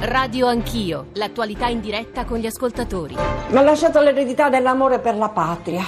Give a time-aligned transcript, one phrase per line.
[0.00, 3.16] Radio Anch'io, l'attualità in diretta con gli ascoltatori.
[3.48, 5.82] Mi ha lasciato l'eredità dell'amore per la patria,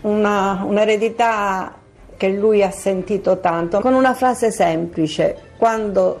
[0.00, 1.74] una, un'eredità
[2.16, 6.20] che lui ha sentito tanto, con una frase semplice, quando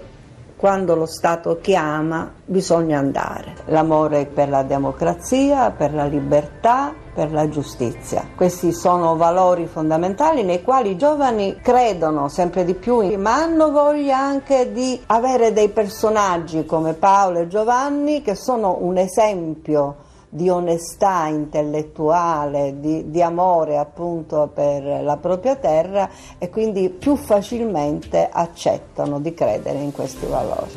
[0.56, 3.54] quando lo Stato chiama bisogna andare.
[3.66, 8.28] L'amore per la democrazia, per la libertà, per la giustizia.
[8.34, 14.18] Questi sono valori fondamentali nei quali i giovani credono sempre di più, ma hanno voglia
[14.18, 20.04] anche di avere dei personaggi come Paolo e Giovanni che sono un esempio
[20.36, 28.28] di onestà intellettuale, di, di, amore appunto per la propria terra e quindi più facilmente
[28.30, 30.72] accettano di credere in questi valori.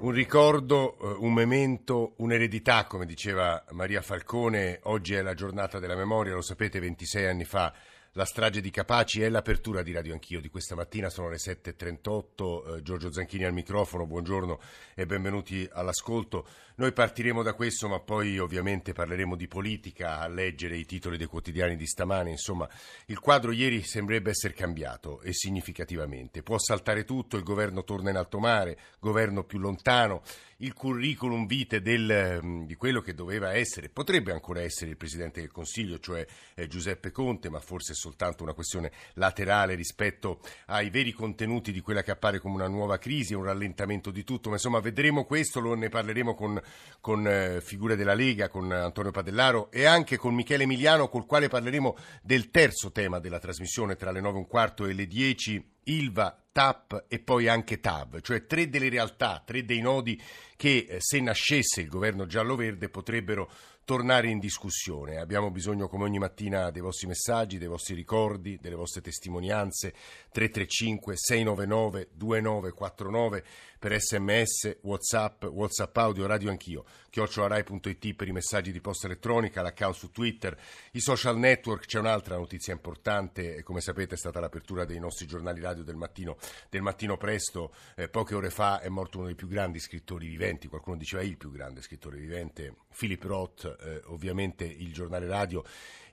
[0.00, 5.96] Un ricordo, eh, un memento, un'eredità, come diceva Maria Falcone, oggi è la giornata della
[5.96, 7.72] memoria, lo sapete, 26 anni fa
[8.14, 12.76] la strage di Capaci è l'apertura di Radio Anch'io di questa mattina, sono le 7.38,
[12.76, 14.60] eh, Giorgio Zanchini al microfono, buongiorno
[14.94, 16.46] e benvenuti all'ascolto.
[16.82, 21.28] Noi partiremo da questo ma poi ovviamente parleremo di politica, a leggere i titoli dei
[21.28, 22.68] quotidiani di stamane, insomma
[23.06, 26.42] il quadro ieri sembrerebbe essere cambiato e significativamente.
[26.42, 30.22] Può saltare tutto, il governo torna in alto mare, governo più lontano,
[30.62, 35.40] il curriculum vitae del, mm, di quello che doveva essere, potrebbe ancora essere il Presidente
[35.40, 40.90] del Consiglio, cioè eh, Giuseppe Conte, ma forse è soltanto una questione laterale rispetto ai
[40.90, 44.56] veri contenuti di quella che appare come una nuova crisi, un rallentamento di tutto, ma
[44.56, 46.60] insomma vedremo questo, lo, ne parleremo con,
[47.00, 51.48] con eh, figure della Lega, con Antonio Padellaro e anche con Michele Emiliano, col quale
[51.48, 55.70] parleremo del terzo tema della trasmissione tra le 9 e un quarto e le 10
[55.84, 60.20] Ilva, TAP e poi anche TAV, cioè tre delle realtà, tre dei nodi
[60.54, 63.50] che eh, se nascesse il governo giallo-verde potrebbero
[63.84, 65.18] tornare in discussione.
[65.18, 69.92] Abbiamo bisogno come ogni mattina dei vostri messaggi, dei vostri ricordi, delle vostre testimonianze
[70.30, 73.44] 335 699 2949
[73.78, 79.94] per sms, whatsapp, whatsapp audio, radio anch'io, chiocciolarai.it per i messaggi di posta elettronica, l'account
[79.94, 80.58] su Twitter,
[80.92, 85.60] i social network, c'è un'altra notizia importante, come sapete è stata l'apertura dei nostri giornali
[85.60, 86.38] radio del mattino,
[86.70, 90.68] del mattino presto, eh, poche ore fa è morto uno dei più grandi scrittori viventi,
[90.68, 95.64] qualcuno diceva il più grande scrittore vivente, Philip Roth, eh, ovviamente il giornale radio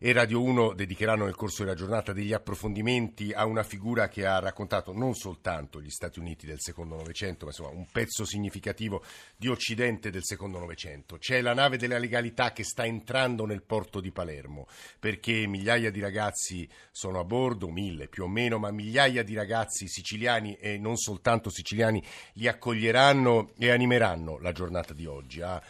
[0.01, 4.39] e Radio 1 dedicheranno nel corso della giornata degli approfondimenti a una figura che ha
[4.39, 9.03] raccontato non soltanto gli Stati Uniti del secondo Novecento, ma insomma un pezzo significativo
[9.35, 11.17] di Occidente del secondo Novecento.
[11.17, 14.67] C'è la nave della legalità che sta entrando nel porto di Palermo,
[14.99, 19.89] perché migliaia di ragazzi sono a bordo, mille più o meno, ma migliaia di ragazzi
[19.89, 22.01] siciliani e non soltanto siciliani
[22.35, 25.41] li accoglieranno e animeranno la giornata di oggi.
[25.41, 25.61] A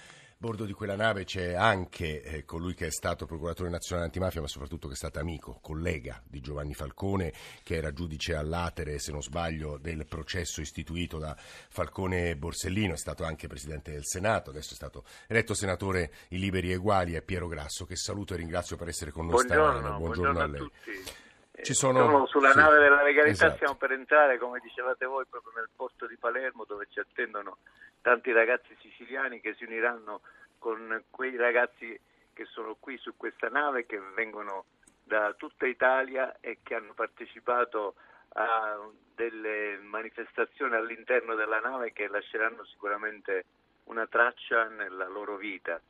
[0.41, 4.47] bordo di quella nave c'è anche eh, colui che è stato procuratore nazionale antimafia, ma
[4.47, 9.21] soprattutto che è stato amico, collega di Giovanni Falcone, che era giudice all'atere, se non
[9.21, 14.75] sbaglio, del processo istituito da Falcone Borsellino, è stato anche presidente del Senato, adesso è
[14.75, 18.87] stato eletto senatore in Liberi e Uguali, è Piero Grasso, che saluto e ringrazio per
[18.87, 19.97] essere con noi buongiorno, stamane.
[19.97, 20.59] Buongiorno, buongiorno a lei.
[20.61, 21.27] tutti.
[21.61, 23.55] Ci sono, sono sulla sì, nave della legalità, esatto.
[23.55, 27.57] stiamo per entrare, come dicevate voi, proprio nel porto di Palermo dove ci attendono
[28.01, 30.21] tanti ragazzi siciliani che si uniranno
[30.57, 31.99] con quei ragazzi
[32.33, 34.65] che sono qui su questa nave, che vengono
[35.03, 37.95] da tutta Italia e che hanno partecipato
[38.33, 43.45] a delle manifestazioni all'interno della nave che lasceranno sicuramente
[43.85, 45.81] una traccia nella loro vita.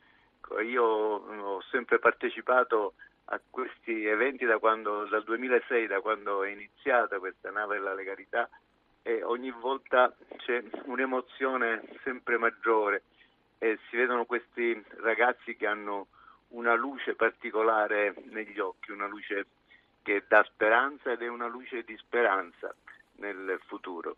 [0.61, 2.95] Io ho sempre partecipato
[3.25, 8.49] a questi eventi da quando, dal 2006, da quando è iniziata questa nave della legalità
[9.09, 13.01] e ogni volta c'è un'emozione sempre maggiore
[13.57, 16.09] e si vedono questi ragazzi che hanno
[16.49, 19.47] una luce particolare negli occhi, una luce
[20.03, 22.71] che dà speranza ed è una luce di speranza
[23.19, 24.17] nel futuro.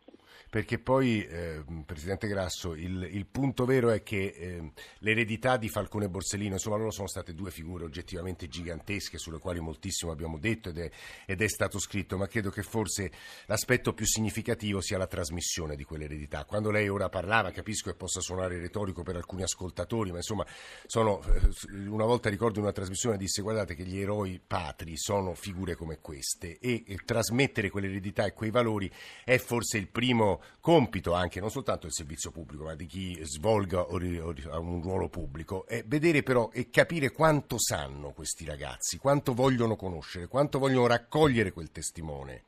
[0.50, 6.06] Perché poi, eh, Presidente Grasso, il, il, punto vero è che eh, l'eredità di Falcone
[6.06, 10.70] e Borsellino, insomma, loro sono state due figure oggettivamente gigantesche sulle quali moltissimo abbiamo detto
[10.70, 10.92] ed è,
[11.26, 13.12] ed è stato scritto, ma credo che forse
[13.46, 16.44] l'aspetto più significativo sia la trasmissione di quell'eredità.
[16.46, 20.46] Quando lei ora parlava, capisco che possa suonare retorico per alcuni ascoltatori, ma insomma,
[20.86, 25.34] sono, eh, una volta ricordo in una trasmissione disse guardate che gli eroi patri sono
[25.34, 28.91] figure come queste e, e trasmettere quell'eredità e quei valori
[29.24, 33.86] è forse il primo compito anche non soltanto del servizio pubblico, ma di chi svolga
[33.90, 40.28] un ruolo pubblico, è vedere però e capire quanto sanno questi ragazzi, quanto vogliono conoscere,
[40.28, 42.44] quanto vogliono raccogliere quel testimone.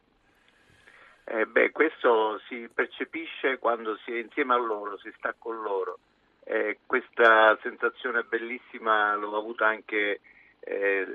[1.25, 6.00] Eh beh, questo si percepisce quando si è insieme a loro, si sta con loro.
[6.44, 10.19] Eh, questa sensazione bellissima l'ho avuta anche
[10.60, 11.06] eh,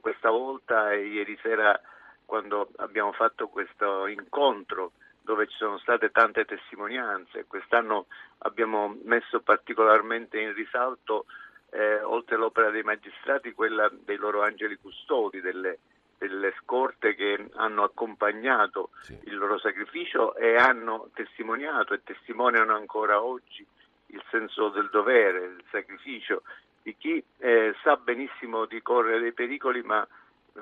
[0.00, 1.78] questa volta ieri sera
[2.24, 4.92] quando abbiamo fatto questo incontro
[5.24, 7.46] dove ci sono state tante testimonianze.
[7.46, 8.06] Quest'anno
[8.38, 11.24] abbiamo messo particolarmente in risalto,
[11.70, 15.78] eh, oltre all'opera dei magistrati, quella dei loro angeli custodi, delle,
[16.18, 19.18] delle scorte che hanno accompagnato sì.
[19.24, 23.66] il loro sacrificio e hanno testimoniato e testimoniano ancora oggi
[24.08, 26.42] il senso del dovere, il sacrificio
[26.82, 30.06] di chi eh, sa benissimo di correre dei pericoli ma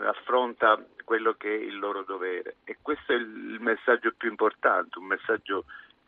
[0.00, 2.56] affronta quello che è il loro dovere.
[2.64, 5.64] E questo è il messaggio più importante, un messaggio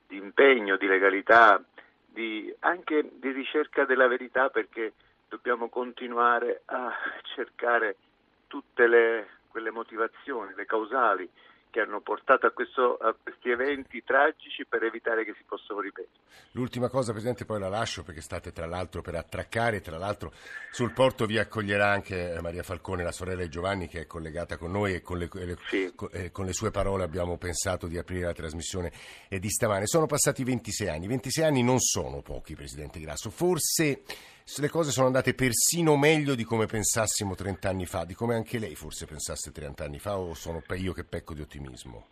[0.06, 1.62] di impegno, di legalità,
[2.04, 4.92] di, anche di ricerca della verità perché
[5.28, 6.92] dobbiamo continuare a
[7.34, 7.96] cercare
[8.46, 11.28] tutte le, quelle motivazioni, le causali
[11.74, 16.22] che hanno portato a, questo, a, questi eventi tragici per evitare che si possano ripetere.
[16.52, 20.30] L'ultima cosa, Presidente, poi la lascio perché state tra l'altro per attraccare, tra l'altro
[20.70, 24.56] sul porto vi accoglierà anche eh, Maria Falcone, la sorella di Giovanni che è collegata
[24.56, 25.90] con noi e con le, le, sì.
[25.96, 28.92] con, eh, con le sue parole abbiamo pensato di aprire la trasmissione
[29.28, 29.88] eh, di stamane.
[29.88, 34.02] Sono passati 26 anni, 26 anni non sono pochi, Presidente Grasso, forse
[34.60, 38.58] le cose sono andate persino meglio di come pensassimo 30 anni fa, di come anche
[38.58, 42.08] lei forse pensasse 30 anni fa o sono io che pecco di ottimismo?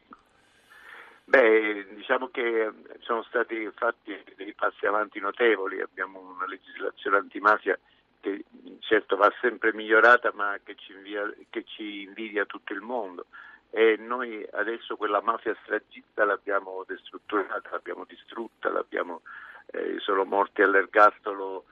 [1.24, 2.70] Beh, diciamo che
[3.00, 7.78] sono stati fatti dei passi avanti notevoli, abbiamo una legislazione antimafia
[8.20, 8.44] che
[8.80, 13.26] certo va sempre migliorata ma che ci, invia, che ci invidia tutto il mondo
[13.70, 19.20] e noi adesso quella mafia stragista l'abbiamo destrutturata, l'abbiamo distrutta, l'abbiamo,
[19.66, 21.64] eh, sono morti all'ergastolo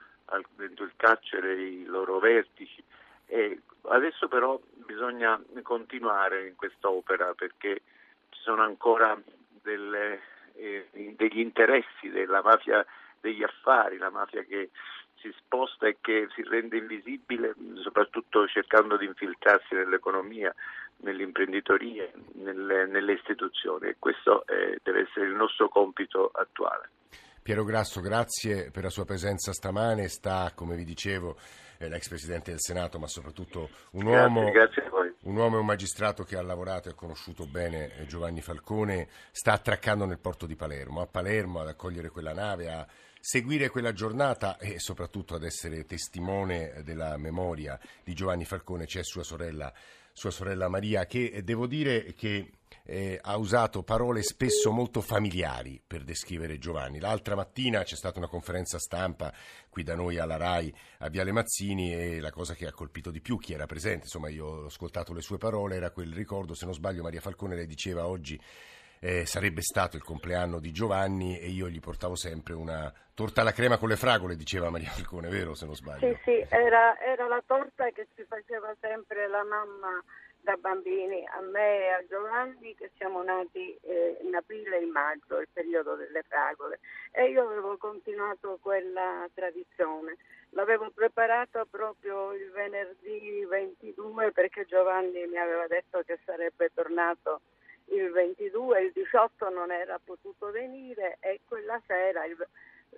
[0.55, 2.83] dentro il carcere i loro vertici.
[3.25, 7.81] E adesso però bisogna continuare in quest'opera perché
[8.29, 9.19] ci sono ancora
[9.61, 10.21] delle,
[10.55, 12.85] eh, degli interessi della mafia
[13.19, 14.71] degli affari, la mafia che
[15.21, 20.53] si sposta e che si rende invisibile, soprattutto cercando di infiltrarsi nell'economia,
[20.97, 26.89] nell'imprenditoria, nelle, nelle istituzioni e questo eh, deve essere il nostro compito attuale.
[27.43, 30.07] Piero Grasso, grazie per la sua presenza stamane.
[30.09, 31.37] Sta, come vi dicevo,
[31.79, 34.83] eh, l'ex Presidente del Senato, ma soprattutto un uomo, grazie,
[35.21, 39.07] un uomo e un magistrato che ha lavorato e ha conosciuto bene eh, Giovanni Falcone,
[39.31, 42.87] sta attraccando nel porto di Palermo, a Palermo ad accogliere quella nave, a
[43.21, 49.21] seguire quella giornata e soprattutto ad essere testimone della memoria di Giovanni Falcone c'è sua
[49.23, 49.71] sorella,
[50.11, 52.49] sua sorella Maria, che eh, devo dire che
[52.83, 56.99] eh, ha usato parole spesso molto familiari per descrivere Giovanni.
[56.99, 59.31] L'altra mattina c'è stata una conferenza stampa
[59.69, 63.21] qui da noi alla RAI a Viale Mazzini e la cosa che ha colpito di
[63.21, 66.65] più chi era presente, insomma io ho ascoltato le sue parole, era quel ricordo, se
[66.65, 68.39] non sbaglio Maria Falcone le diceva oggi
[69.03, 73.51] eh, sarebbe stato il compleanno di Giovanni e io gli portavo sempre una torta alla
[73.51, 76.07] crema con le fragole, diceva Maria Falcone, vero se non sbaglio?
[76.07, 80.03] Sì, sì, era, era la torta che ci faceva sempre la mamma
[80.41, 84.91] da bambini, a me e a Giovanni che siamo nati eh, in aprile e in
[84.91, 86.79] maggio, il periodo delle fragole,
[87.11, 90.17] e io avevo continuato quella tradizione.
[90.51, 97.41] L'avevo preparata proprio il venerdì 22 perché Giovanni mi aveva detto che sarebbe tornato
[97.91, 102.37] il 22, il 18 non era potuto venire e quella sera il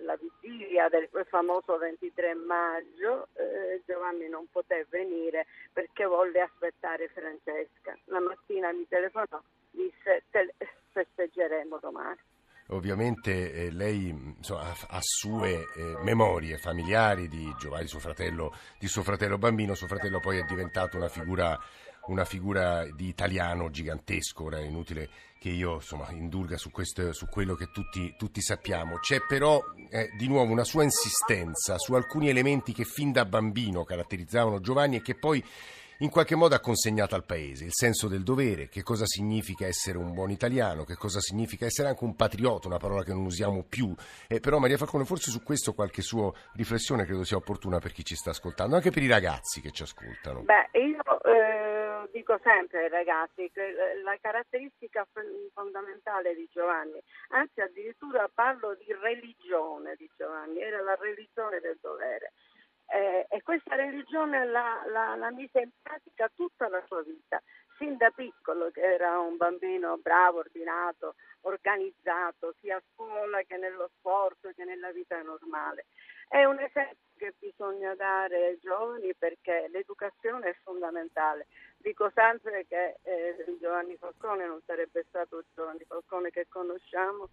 [0.02, 7.96] la vigilia del famoso 23 maggio eh, Giovanni non poté venire perché volle aspettare Francesca.
[8.06, 10.54] La mattina mi telefonò, disse te
[10.90, 12.18] festeggeremo domani.
[12.68, 19.02] Ovviamente eh, lei insomma, ha, sue eh, memorie familiari di Giovanni, suo fratello, di suo
[19.02, 21.58] fratello bambino, suo fratello poi è diventato una figura
[22.06, 25.08] una figura di italiano gigantesco, ora è inutile
[25.38, 28.98] che io insomma, indulga su, questo, su quello che tutti, tutti, sappiamo.
[28.98, 33.84] C'è però eh, di nuovo una sua insistenza su alcuni elementi che fin da bambino
[33.84, 35.44] caratterizzavano Giovanni e che poi
[35.98, 39.98] in qualche modo ha consegnato al paese il senso del dovere, che cosa significa essere
[39.98, 43.64] un buon italiano, che cosa significa essere anche un patriota, una parola che non usiamo
[43.68, 43.94] più.
[44.26, 48.04] Eh, però Maria Falcone, forse su questo qualche sua riflessione credo sia opportuna per chi
[48.04, 50.42] ci sta ascoltando, anche per i ragazzi che ci ascoltano.
[50.42, 55.06] Beh, io eh, dico sempre ai ragazzi che la caratteristica
[55.52, 62.32] fondamentale di Giovanni, anzi addirittura parlo di religione di Giovanni, era la religione del dovere
[62.86, 67.42] eh, e questa religione la, la, la, mise in pratica tutta la sua vita,
[67.78, 73.90] sin da piccolo che era un bambino bravo, ordinato, organizzato, sia a scuola che nello
[73.98, 75.86] sport che nella vita normale.
[76.28, 81.46] È un esempio che bisogna dare ai giovani perché l'educazione è fondamentale.
[81.76, 87.28] Dico sempre che eh, Giovanni Falcone non sarebbe stato il Giovanni Falcone che conosciiamo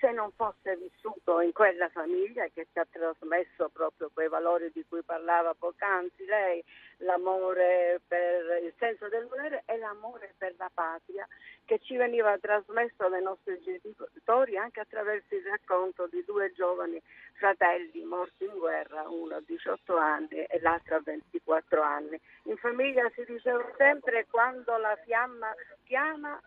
[0.00, 4.84] se non fosse vissuto in quella famiglia che ci ha trasmesso proprio quei valori di
[4.88, 6.62] cui parlava poc'anzi lei,
[6.98, 11.26] l'amore per il senso del volere e l'amore per la patria
[11.64, 17.00] che ci veniva trasmesso dai nostri genitori anche attraverso il racconto di due giovani
[17.32, 22.18] fratelli morti in guerra, uno a 18 anni e l'altro a 24 anni.
[22.44, 25.52] In famiglia si diceva sempre quando la fiamma
[25.84, 26.40] chiama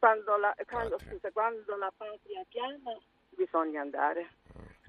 [0.00, 2.96] quando la, quando, scusa, quando la patria chiama
[3.28, 4.30] bisogna andare.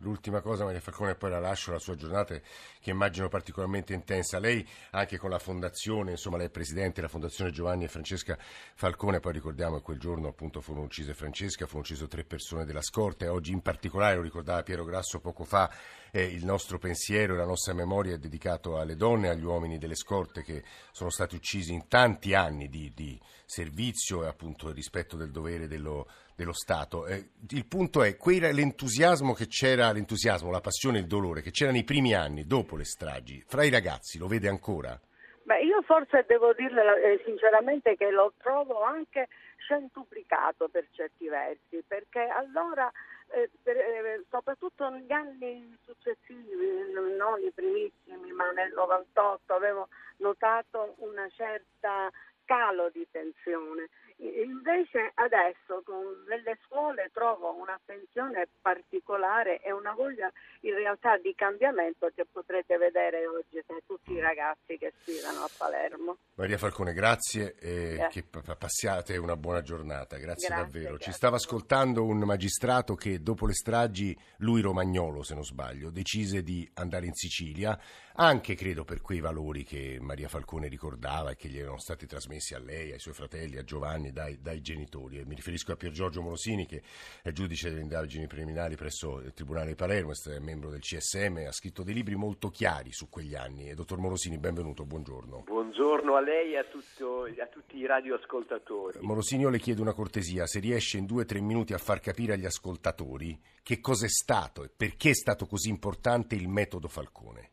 [0.01, 2.39] L'ultima cosa, Maria Falcone, e poi la lascio la sua giornata
[2.79, 4.39] che immagino particolarmente intensa.
[4.39, 8.37] Lei anche con la fondazione, insomma lei è presidente della fondazione Giovanni e Francesca
[8.73, 12.81] Falcone, poi ricordiamo che quel giorno appunto furono uccise Francesca, furono uccise tre persone della
[12.81, 15.71] scorta e oggi in particolare, lo ricordava Piero Grasso poco fa,
[16.11, 19.77] eh, il nostro pensiero e la nostra memoria è dedicato alle donne e agli uomini
[19.77, 25.15] delle scorte che sono stati uccisi in tanti anni di, di servizio e appunto rispetto
[25.15, 26.07] del dovere dello,
[26.41, 27.05] dello Stato.
[27.05, 31.71] Eh, il punto è quel, l'entusiasmo che c'era, l'entusiasmo, la passione, il dolore che c'era
[31.71, 34.99] nei primi anni dopo le stragi, fra i ragazzi, lo vede ancora?
[35.43, 39.27] Beh, io forse devo dirle eh, sinceramente che lo trovo anche
[39.67, 42.91] centuplicato per certi versi, perché allora,
[43.33, 50.95] eh, per, eh, soprattutto negli anni successivi, non i primissimi, ma nel 98 avevo notato
[50.97, 52.09] una certa
[52.51, 53.87] calo di tensione.
[54.21, 60.31] Invece adesso con nelle scuole trovo un'attenzione particolare e una voglia
[60.61, 65.49] in realtà di cambiamento che potrete vedere oggi tra tutti i ragazzi che sfidano a
[65.57, 66.17] Palermo.
[66.35, 68.09] Maria Falcone, grazie e yeah.
[68.09, 70.95] che passiate una buona giornata, grazie, grazie davvero.
[70.95, 71.05] Grazie.
[71.05, 76.43] Ci stava ascoltando un magistrato che dopo le stragi, lui romagnolo se non sbaglio, decise
[76.43, 77.79] di andare in Sicilia,
[78.15, 82.53] anche credo per quei valori che Maria Falcone ricordava e che gli erano stati trasmessi
[82.53, 85.19] a lei, ai suoi fratelli, a Giovanni dai, dai genitori.
[85.19, 86.81] E mi riferisco a Pier Giorgio Morosini, che
[87.21, 91.51] è giudice delle indagini preliminari presso il Tribunale di Palermo, è membro del CSM, ha
[91.51, 93.69] scritto dei libri molto chiari su quegli anni.
[93.69, 95.43] E dottor Morosini, benvenuto, buongiorno.
[95.45, 98.99] Buongiorno a lei e a, tutto, a tutti i radioascoltatori.
[99.01, 101.99] Morosini, io le chiedo una cortesia, se riesce in due o tre minuti a far
[101.99, 106.87] capire agli ascoltatori che cosa è stato e perché è stato così importante il metodo
[106.87, 107.51] Falcone.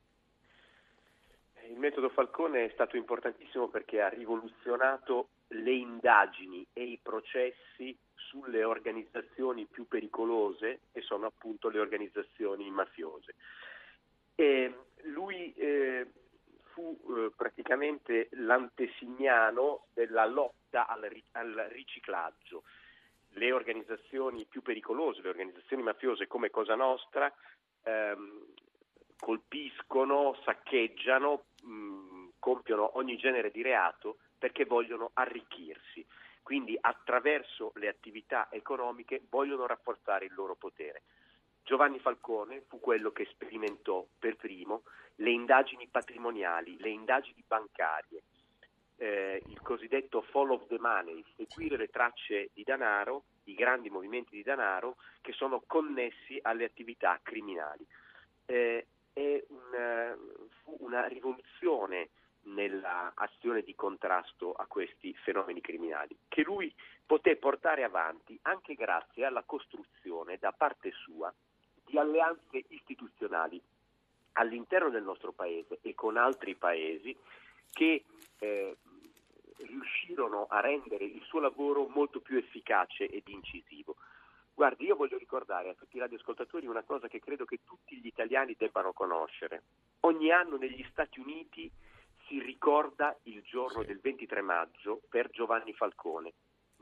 [1.78, 8.64] Il metodo Falcone è stato importantissimo perché ha rivoluzionato le indagini e i processi sulle
[8.64, 13.36] organizzazioni più pericolose, che sono appunto le organizzazioni mafiose.
[14.34, 16.08] E lui eh,
[16.72, 22.64] fu eh, praticamente l'antesignano della lotta al, al riciclaggio.
[23.34, 27.32] Le organizzazioni più pericolose, le organizzazioni mafiose come Cosa Nostra,
[27.84, 28.46] ehm,
[29.18, 36.06] colpiscono, saccheggiano, mh, compiono ogni genere di reato perché vogliono arricchirsi.
[36.42, 41.02] Quindi attraverso le attività economiche vogliono rafforzare il loro potere.
[41.62, 44.84] Giovanni Falcone fu quello che sperimentò per primo
[45.16, 48.22] le indagini patrimoniali, le indagini bancarie,
[48.96, 54.36] eh, il cosiddetto fall of the money, seguire le tracce di denaro, i grandi movimenti
[54.36, 57.86] di denaro che sono connessi alle attività criminali.
[58.46, 60.16] Eh, è una,
[60.78, 62.10] una rivoluzione
[62.42, 66.72] nell'azione di contrasto a questi fenomeni criminali, che lui
[67.04, 71.32] poté portare avanti anche grazie alla costruzione da parte sua
[71.84, 73.60] di alleanze istituzionali
[74.32, 77.16] all'interno del nostro paese e con altri paesi
[77.72, 78.04] che
[78.38, 78.76] eh,
[79.56, 83.96] riuscirono a rendere il suo lavoro molto più efficace ed incisivo.
[84.58, 88.08] Guardi, io voglio ricordare a tutti i radioascoltatori una cosa che credo che tutti gli
[88.08, 89.62] italiani debbano conoscere.
[90.00, 91.70] Ogni anno negli Stati Uniti
[92.26, 96.32] si ricorda il giorno del 23 maggio per Giovanni Falcone.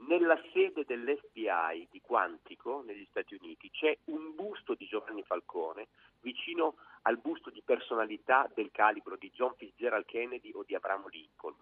[0.08, 5.88] Nella sede dell'FBI di Quantico, negli Stati Uniti, c'è un busto di Giovanni Falcone
[6.22, 11.54] vicino al busto di personalità del calibro di John Fitzgerald Kennedy o di Abramo Lincoln.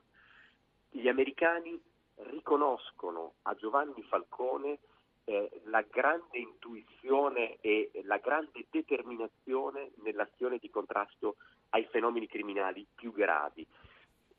[0.91, 1.77] Gli americani
[2.31, 4.79] riconoscono a Giovanni Falcone
[5.25, 11.37] eh, la grande intuizione e la grande determinazione nell'azione di contrasto
[11.71, 13.67] ai fenomeni criminali più gravi.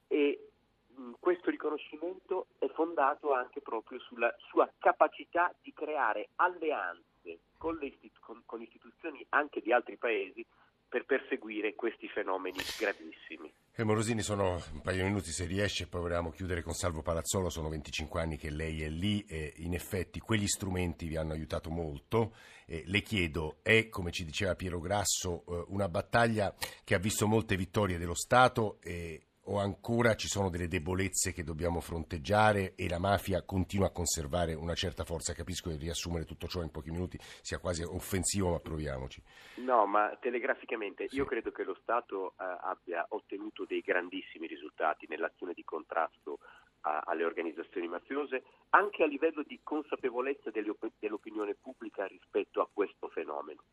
[0.07, 0.51] E
[0.87, 8.21] mh, questo riconoscimento è fondato anche proprio sulla sua capacità di creare alleanze con, istitu-
[8.21, 10.45] con, con istituzioni anche di altri paesi
[10.87, 13.51] per perseguire questi fenomeni gravissimi.
[13.77, 17.49] E Morosini sono un paio di minuti se riesce, poi volevamo chiudere con Salvo Palazzolo,
[17.49, 21.69] sono 25 anni che lei è lì e in effetti quegli strumenti vi hanno aiutato
[21.69, 22.33] molto.
[22.65, 26.55] E le chiedo, è come ci diceva Piero Grasso eh, una battaglia
[26.85, 31.43] che ha visto molte vittorie dello Stato e o ancora ci sono delle debolezze che
[31.43, 35.33] dobbiamo fronteggiare e la mafia continua a conservare una certa forza?
[35.33, 39.21] Capisco che riassumere tutto ciò in pochi minuti sia quasi offensivo, ma proviamoci.
[39.55, 41.15] No, ma telegraficamente sì.
[41.17, 46.39] io credo che lo Stato eh, abbia ottenuto dei grandissimi risultati nell'azione di contrasto
[46.81, 53.63] a, alle organizzazioni mafiose, anche a livello di consapevolezza dell'opinione pubblica rispetto a questo fenomeno.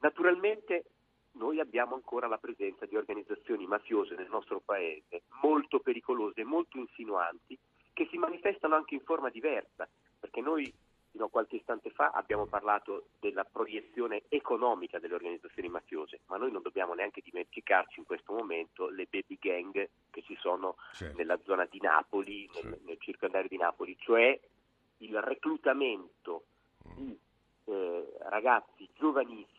[0.00, 0.84] Naturalmente
[1.32, 7.58] noi abbiamo ancora la presenza di organizzazioni mafiose nel nostro paese molto pericolose, molto insinuanti,
[7.92, 10.72] che si manifestano anche in forma diversa, perché noi
[11.12, 16.50] fino a qualche istante fa abbiamo parlato della proiezione economica delle organizzazioni mafiose, ma noi
[16.50, 21.16] non dobbiamo neanche dimenticarci in questo momento le baby gang che ci sono certo.
[21.18, 22.80] nella zona di Napoli, nel, certo.
[22.86, 24.40] nel circondario di Napoli, cioè
[24.98, 26.44] il reclutamento
[26.94, 27.16] di
[27.66, 29.51] eh, ragazzi giovanissimi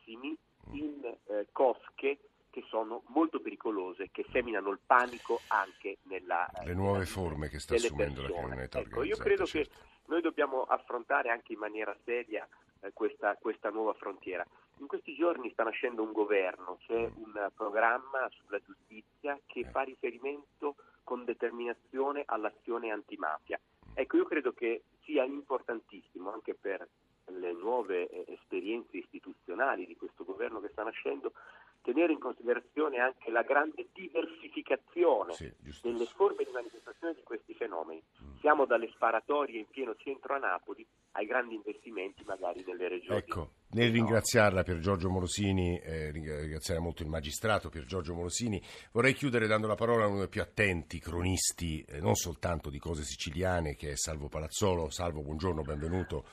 [0.74, 6.48] in eh, cosche che sono molto pericolose, che seminano il panico anche nella...
[6.63, 8.30] Le nuove nella, forme che sta assumendo persone.
[8.30, 9.72] la criminalità ecco, Io credo certo.
[9.72, 9.75] che
[10.06, 12.48] noi dobbiamo affrontare anche in maniera seria
[12.82, 14.46] eh, questa, questa, nuova frontiera.
[14.77, 17.24] In questi giorni sta nascendo un governo, c'è mm.
[17.24, 19.70] un programma sulla giustizia che eh.
[19.72, 23.60] fa riferimento con determinazione all'azione antimafia.
[23.96, 26.88] Ecco, io credo che sia importantissimo anche per
[27.27, 31.34] le nuove eh, esperienze istituzionali di questo governo che sta nascendo,
[31.82, 35.51] tenere in considerazione anche la grande diversificazione sì,
[35.82, 38.01] delle forme di manifestazione di questi fenomeni.
[38.24, 38.38] Mm.
[38.39, 43.20] Siamo dalle sparatorie in pieno centro a Napoli ai grandi investimenti magari nelle regioni.
[43.20, 48.62] Ecco, nel ringraziarla per Giorgio Morosini, eh, ringraziare molto il magistrato per Giorgio Morosini,
[48.94, 52.80] vorrei chiudere dando la parola a uno dei più attenti cronisti, eh, non soltanto di
[52.80, 54.89] cose siciliane, che è Salvo Palazzolo.
[54.89, 56.25] Salvo, buongiorno, benvenuto.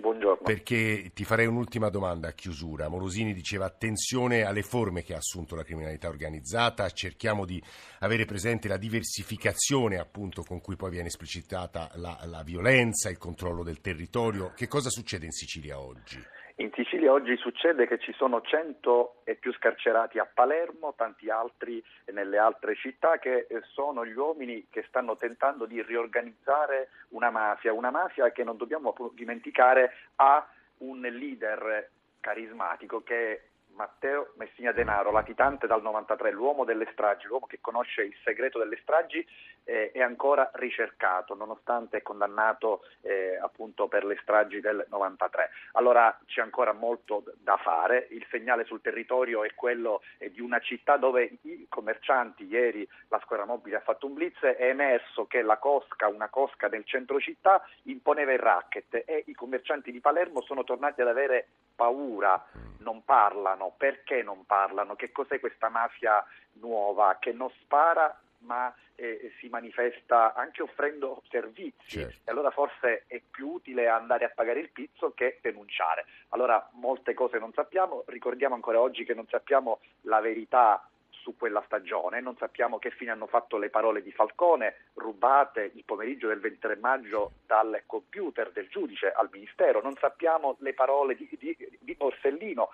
[0.00, 0.42] Buongiorno.
[0.44, 2.88] Perché ti farei un'ultima domanda a chiusura.
[2.88, 7.62] Morosini diceva attenzione alle forme che ha assunto la criminalità organizzata, cerchiamo di
[8.00, 13.62] avere presente la diversificazione appunto con cui poi viene esplicitata la, la violenza, il controllo
[13.62, 14.52] del territorio.
[14.54, 16.18] Che cosa succede in Sicilia oggi?
[16.60, 21.80] In Sicilia oggi succede che ci sono 100 e più scarcerati a Palermo, tanti altri
[22.06, 27.72] nelle altre città che eh, sono gli uomini che stanno tentando di riorganizzare una mafia,
[27.72, 30.44] una mafia che non dobbiamo dimenticare ha
[30.78, 33.47] un leader carismatico che
[33.78, 38.76] Matteo Messina Denaro, latitante dal 93, l'uomo delle stragi, l'uomo che conosce il segreto delle
[38.82, 39.24] stragi,
[39.62, 45.50] eh, è ancora ricercato, nonostante è condannato eh, appunto per le stragi del 93.
[45.72, 50.58] Allora c'è ancora molto da fare, il segnale sul territorio è quello eh, di una
[50.58, 55.42] città dove i commercianti, ieri la squadra mobile ha fatto un blitz, è emerso che
[55.42, 60.42] la cosca, una cosca nel centro città, imponeva il racket e i commercianti di Palermo
[60.42, 62.44] sono tornati ad avere paura,
[62.78, 69.32] non parlano, perché non parlano, che cos'è questa mafia nuova che non spara ma eh,
[69.38, 72.18] si manifesta anche offrendo servizi certo.
[72.24, 76.06] e allora forse è più utile andare a pagare il pizzo che denunciare.
[76.30, 80.88] Allora molte cose non sappiamo, ricordiamo ancora oggi che non sappiamo la verità
[81.28, 82.20] su quella stagione.
[82.20, 86.76] Non sappiamo che fine hanno fatto le parole di Falcone, rubate il pomeriggio del 23
[86.76, 89.82] maggio dal computer del giudice al Ministero.
[89.82, 92.70] Non sappiamo le parole di, di, di Borsellino,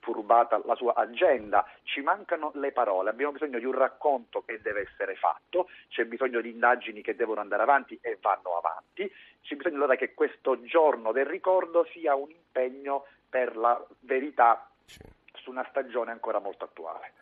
[0.00, 1.64] fu rubata la sua agenda.
[1.82, 3.10] Ci mancano le parole.
[3.10, 7.40] Abbiamo bisogno di un racconto che deve essere fatto, c'è bisogno di indagini che devono
[7.40, 9.10] andare avanti e vanno avanti.
[9.42, 15.50] C'è bisogno allora che questo giorno del ricordo sia un impegno per la verità su
[15.50, 17.12] una stagione ancora molto attuale.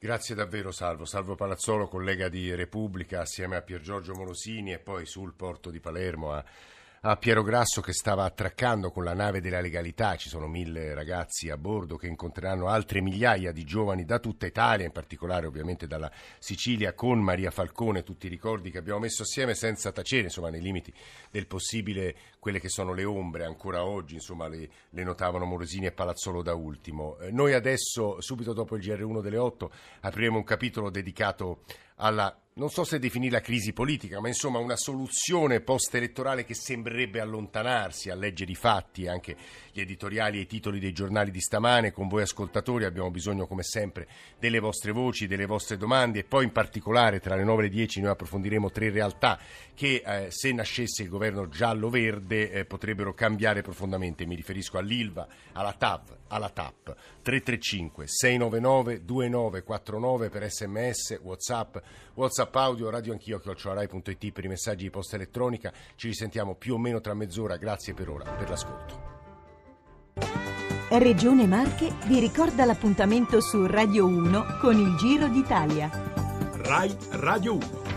[0.00, 1.04] Grazie davvero Salvo.
[1.04, 5.80] Salvo Palazzolo, collega di Repubblica, assieme a Pier Giorgio Morosini e poi sul porto di
[5.80, 6.44] Palermo a
[7.02, 10.16] a Piero Grasso che stava attraccando con la nave della legalità.
[10.16, 14.84] Ci sono mille ragazzi a bordo che incontreranno altre migliaia di giovani da tutta Italia,
[14.84, 19.54] in particolare ovviamente dalla Sicilia, con Maria Falcone, tutti i ricordi che abbiamo messo assieme
[19.54, 20.92] senza tacere, insomma nei limiti
[21.30, 25.92] del possibile, quelle che sono le ombre ancora oggi, insomma le, le notavano Morosini e
[25.92, 27.16] Palazzolo da ultimo.
[27.18, 31.62] Eh, noi adesso, subito dopo il GR1 delle 8, apriremo un capitolo dedicato
[31.96, 37.20] alla non so se definire la crisi politica, ma insomma una soluzione post-elettorale che sembrerebbe
[37.20, 39.36] allontanarsi a leggere i fatti, anche
[39.72, 41.92] gli editoriali e i titoli dei giornali di stamane.
[41.92, 44.08] Con voi ascoltatori abbiamo bisogno come sempre
[44.40, 47.70] delle vostre voci, delle vostre domande e poi in particolare tra le 9 e le
[47.72, 49.38] 10 noi approfondiremo tre realtà
[49.72, 54.26] che eh, se nascesse il governo giallo-verde eh, potrebbero cambiare profondamente.
[54.26, 56.96] Mi riferisco all'ILVA, alla TAV, alla TAP.
[57.22, 61.76] 335 699 2949 per sms, whatsapp,
[62.18, 65.72] whatsapp audio, radio anch'io, chiocciorai.it per i messaggi di posta elettronica.
[65.94, 67.56] Ci risentiamo più o meno tra mezz'ora.
[67.56, 69.06] Grazie per ora, per l'ascolto.
[70.90, 75.90] Regione Marche vi ricorda l'appuntamento su Radio 1 con il Giro d'Italia.
[76.62, 77.87] Rai Radio 1.